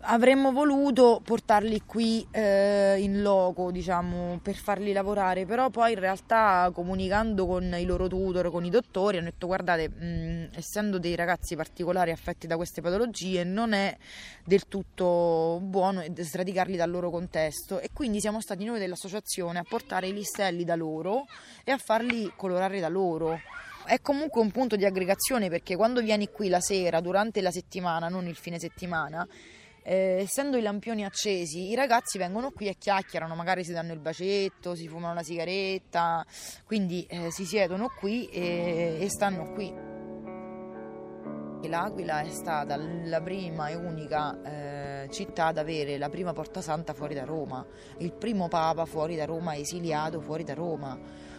avremmo 0.03 0.51
voluto 0.51 1.21
portarli 1.23 1.81
qui 1.85 2.25
eh, 2.31 2.97
in 2.99 3.21
loco, 3.21 3.71
diciamo, 3.71 4.39
per 4.41 4.55
farli 4.55 4.91
lavorare, 4.91 5.45
però 5.45 5.69
poi 5.69 5.93
in 5.93 5.99
realtà 5.99 6.69
comunicando 6.73 7.45
con 7.45 7.63
i 7.77 7.85
loro 7.85 8.07
tutor, 8.07 8.49
con 8.51 8.65
i 8.65 8.69
dottori, 8.69 9.17
hanno 9.17 9.29
detto 9.29 9.47
guardate, 9.47 9.89
mh, 9.89 10.49
essendo 10.55 10.99
dei 10.99 11.15
ragazzi 11.15 11.55
particolari 11.55 12.11
affetti 12.11 12.47
da 12.47 12.55
queste 12.55 12.81
patologie, 12.81 13.43
non 13.43 13.73
è 13.73 13.95
del 14.43 14.67
tutto 14.67 15.59
buono 15.61 16.03
sradicarli 16.15 16.75
dal 16.75 16.89
loro 16.89 17.09
contesto. 17.09 17.79
E 17.79 17.89
quindi 17.93 18.19
siamo 18.19 18.41
stati 18.41 18.65
noi 18.65 18.79
dell'associazione 18.79 19.59
a 19.59 19.65
portare 19.67 20.07
i 20.07 20.13
listelli 20.13 20.63
da 20.63 20.75
loro 20.75 21.25
e 21.63 21.71
a 21.71 21.77
farli 21.77 22.31
colorare 22.35 22.79
da 22.79 22.89
loro. 22.89 23.39
È 23.85 23.99
comunque 23.99 24.39
un 24.39 24.49
punto 24.49 24.77
di 24.77 24.85
aggregazione 24.85 25.49
perché 25.49 25.75
quando 25.75 26.01
vieni 26.01 26.29
qui 26.29 26.47
la 26.47 26.61
sera 26.61 27.01
durante 27.01 27.41
la 27.41 27.51
settimana, 27.51 28.07
non 28.07 28.27
il 28.27 28.35
fine 28.35 28.57
settimana, 28.57 29.27
eh, 29.83 30.21
essendo 30.21 30.57
i 30.57 30.61
lampioni 30.61 31.05
accesi, 31.05 31.69
i 31.69 31.75
ragazzi 31.75 32.17
vengono 32.17 32.51
qui 32.51 32.67
e 32.67 32.75
chiacchierano, 32.77 33.35
magari 33.35 33.63
si 33.63 33.73
danno 33.73 33.93
il 33.93 33.99
bacetto, 33.99 34.75
si 34.75 34.87
fumano 34.87 35.13
la 35.13 35.23
sigaretta, 35.23 36.25
quindi 36.65 37.05
eh, 37.09 37.29
si 37.31 37.45
siedono 37.45 37.89
qui 37.99 38.27
e, 38.27 38.97
e 38.99 39.09
stanno 39.09 39.51
qui. 39.51 39.91
L'Aquila 41.65 42.21
è 42.21 42.29
stata 42.29 42.75
la 42.75 43.21
prima 43.21 43.69
e 43.69 43.75
unica 43.75 44.41
eh, 44.41 45.09
città 45.09 45.47
ad 45.47 45.57
avere 45.57 45.97
la 45.97 46.09
prima 46.09 46.33
porta 46.33 46.61
santa 46.61 46.93
fuori 46.93 47.13
da 47.13 47.23
Roma, 47.23 47.65
il 47.99 48.13
primo 48.13 48.49
papa 48.49 48.85
fuori 48.85 49.15
da 49.15 49.25
Roma, 49.25 49.55
esiliato 49.55 50.19
fuori 50.19 50.43
da 50.43 50.53
Roma 50.53 51.31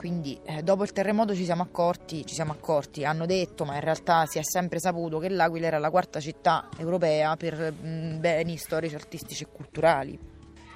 quindi 0.00 0.40
eh, 0.46 0.62
dopo 0.62 0.82
il 0.82 0.92
terremoto 0.92 1.34
ci 1.34 1.44
siamo 1.44 1.60
accorti, 1.60 2.24
ci 2.24 2.32
siamo 2.32 2.52
accorti, 2.52 3.04
hanno 3.04 3.26
detto, 3.26 3.66
ma 3.66 3.74
in 3.74 3.82
realtà 3.82 4.24
si 4.24 4.38
è 4.38 4.42
sempre 4.42 4.78
saputo 4.80 5.18
che 5.18 5.28
l'Aquila 5.28 5.66
era 5.66 5.78
la 5.78 5.90
quarta 5.90 6.20
città 6.20 6.70
europea 6.78 7.36
per 7.36 7.70
mh, 7.70 7.86
mm, 7.86 8.18
beni 8.18 8.56
storici, 8.56 8.94
artistici 8.94 9.42
e 9.42 9.48
culturali. 9.52 10.18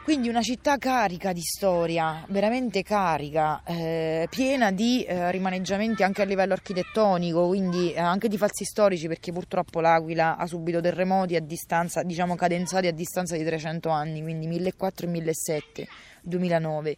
Quindi 0.02 0.28
una 0.28 0.42
città 0.42 0.76
carica 0.76 1.32
di 1.32 1.40
storia, 1.40 2.22
veramente 2.28 2.82
carica, 2.82 3.62
eh, 3.64 4.26
piena 4.28 4.70
di 4.70 5.02
eh, 5.04 5.30
rimaneggiamenti 5.30 6.02
anche 6.02 6.20
a 6.20 6.26
livello 6.26 6.52
architettonico, 6.52 7.46
quindi 7.46 7.94
eh, 7.94 8.00
anche 8.00 8.28
di 8.28 8.36
falsi 8.36 8.66
storici, 8.66 9.08
perché 9.08 9.32
purtroppo 9.32 9.80
l'Aquila 9.80 10.36
ha 10.36 10.46
subito 10.46 10.82
terremoti 10.82 11.34
a 11.34 11.40
distanza, 11.40 12.02
diciamo 12.02 12.34
cadenzati 12.34 12.88
a 12.88 12.92
distanza 12.92 13.38
di 13.38 13.44
300 13.44 13.88
anni, 13.88 14.20
quindi 14.20 14.46
1400 14.48 15.04
e 15.04 15.06
1700, 15.06 15.92
2009 16.20 16.96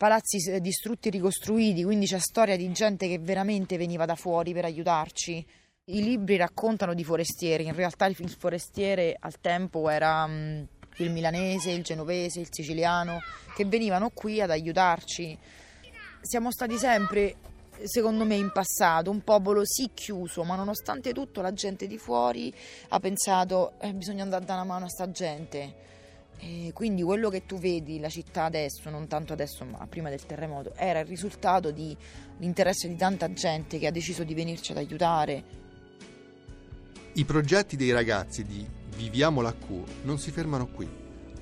palazzi 0.00 0.58
distrutti 0.62 1.08
e 1.08 1.10
ricostruiti, 1.10 1.84
quindi 1.84 2.06
c'è 2.06 2.18
storia 2.18 2.56
di 2.56 2.72
gente 2.72 3.06
che 3.06 3.18
veramente 3.18 3.76
veniva 3.76 4.06
da 4.06 4.14
fuori 4.14 4.54
per 4.54 4.64
aiutarci. 4.64 5.46
I 5.84 6.02
libri 6.02 6.38
raccontano 6.38 6.94
di 6.94 7.04
forestieri, 7.04 7.66
in 7.66 7.74
realtà 7.74 8.06
il 8.06 8.16
forestiere 8.16 9.14
al 9.20 9.38
tempo 9.42 9.90
era 9.90 10.24
um, 10.24 10.66
il 10.96 11.10
milanese, 11.10 11.72
il 11.72 11.82
genovese, 11.82 12.40
il 12.40 12.48
siciliano, 12.48 13.20
che 13.54 13.66
venivano 13.66 14.08
qui 14.08 14.40
ad 14.40 14.48
aiutarci. 14.48 15.36
Siamo 16.22 16.50
stati 16.50 16.78
sempre 16.78 17.36
secondo 17.82 18.24
me 18.24 18.36
in 18.36 18.52
passato 18.52 19.10
un 19.10 19.20
popolo 19.20 19.66
sì 19.66 19.90
chiuso, 19.92 20.44
ma 20.44 20.56
nonostante 20.56 21.12
tutto 21.12 21.42
la 21.42 21.52
gente 21.52 21.86
di 21.86 21.98
fuori 21.98 22.50
ha 22.88 22.98
pensato 23.00 23.74
eh, 23.78 23.92
bisogna 23.92 24.22
andare 24.22 24.44
a 24.44 24.46
dare 24.46 24.60
una 24.62 24.72
mano 24.72 24.86
a 24.86 24.88
sta 24.88 25.10
gente. 25.10 25.88
E 26.42 26.70
quindi 26.72 27.02
quello 27.02 27.28
che 27.28 27.44
tu 27.44 27.58
vedi, 27.58 28.00
la 28.00 28.08
città 28.08 28.44
adesso, 28.44 28.88
non 28.88 29.06
tanto 29.06 29.34
adesso 29.34 29.64
ma 29.64 29.86
prima 29.86 30.08
del 30.08 30.24
terremoto, 30.24 30.72
era 30.74 31.00
il 31.00 31.06
risultato 31.06 31.70
dell'interesse 31.70 32.88
di 32.88 32.96
tanta 32.96 33.30
gente 33.32 33.78
che 33.78 33.86
ha 33.86 33.90
deciso 33.90 34.24
di 34.24 34.32
venirci 34.32 34.72
ad 34.72 34.78
aiutare. 34.78 35.44
I 37.12 37.24
progetti 37.26 37.76
dei 37.76 37.92
ragazzi 37.92 38.44
di 38.44 38.66
Viviamo 38.96 39.42
la 39.42 39.52
Q 39.52 39.82
non 40.04 40.18
si 40.18 40.30
fermano 40.30 40.68
qui. 40.68 40.88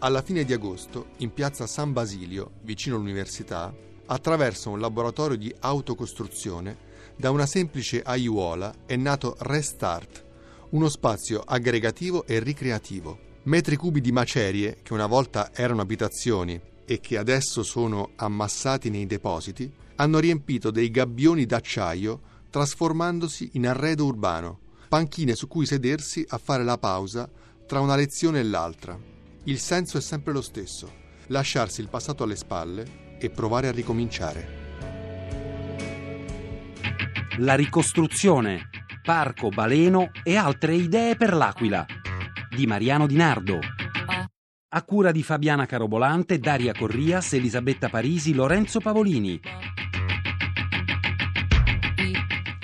Alla 0.01 0.23
fine 0.23 0.45
di 0.45 0.53
agosto, 0.53 1.11
in 1.19 1.33
piazza 1.33 1.67
San 1.67 1.93
Basilio, 1.93 2.53
vicino 2.63 2.97
all'università, 2.97 3.73
attraverso 4.07 4.71
un 4.71 4.81
laboratorio 4.81 5.37
di 5.37 5.55
autocostruzione, 5.61 6.87
da 7.15 7.31
una 7.31 7.47
semplice 7.47 8.03
aiuola 8.03 8.73
è 8.87 8.97
nato 8.97 9.37
Restart, 9.41 10.25
uno 10.71 10.89
spazio 10.89 11.43
aggregativo 11.45 12.27
e 12.27 12.41
ricreativo 12.41 13.27
metri 13.49 13.77
cubi 13.77 14.03
di 14.03 14.13
macerie 14.13 14.81
che 14.83 14.93
una 14.93 15.07
volta 15.07 15.53
erano 15.55 15.81
abitazioni 15.81 16.61
e 16.85 17.01
che 17.01 17.17
adesso 17.17 17.63
sono 17.63 18.11
ammassati 18.17 18.91
nei 18.91 19.07
depositi, 19.07 19.71
hanno 19.97 20.19
riempito 20.19 20.71
dei 20.71 20.91
gabbioni 20.91 21.47
d'acciaio 21.47 22.21
trasformandosi 22.51 23.51
in 23.55 23.67
arredo 23.67 24.05
urbano, 24.05 24.59
panchine 24.89 25.35
su 25.35 25.49
cui 25.49 25.65
sedersi 25.65 26.25
a 26.29 26.37
fare 26.37 26.63
la 26.63 26.77
pausa 26.77 27.29
tra 27.67 27.81
una 27.81 27.97
lezione 27.97 28.41
e 28.41 28.45
l'altra. 28.45 28.99
Il 29.45 29.59
senso 29.59 29.97
è 29.97 30.01
sempre 30.03 30.35
lo 30.35 30.43
stesso, 30.43 30.93
lasciarsi 31.29 31.81
il 31.81 31.89
passato 31.89 32.25
alle 32.25 32.37
spalle 32.37 33.17
e 33.19 33.31
provare 33.31 33.69
a 33.69 33.73
ricominciare. 33.73 34.67
La 37.39 37.55
ricostruzione, 37.55 38.69
Parco 39.03 39.49
Baleno 39.49 40.11
e 40.23 40.37
altre 40.37 40.75
idee 40.75 41.17
per 41.17 41.33
l'Aquila 41.33 41.87
di 42.59 42.67
Mariano 42.67 43.07
Di 43.07 43.15
Nardo. 43.15 43.61
A 44.71 44.83
cura 44.83 45.13
di 45.13 45.23
Fabiana 45.23 45.65
Carobolante, 45.65 46.41
Daria 46.41 46.73
Corrias, 46.73 47.35
Elisabetta 47.35 47.89
Parisi, 47.89 48.35
Lorenzo 48.35 48.81
Pavolini. 48.81 49.39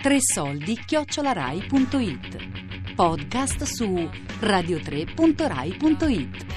Tre 0.02 0.16
soldi 0.18 0.82
chiocciolarai.it 0.84 2.94
Podcast 2.96 3.62
su 3.62 4.10
radio3.rai.it 4.40 6.53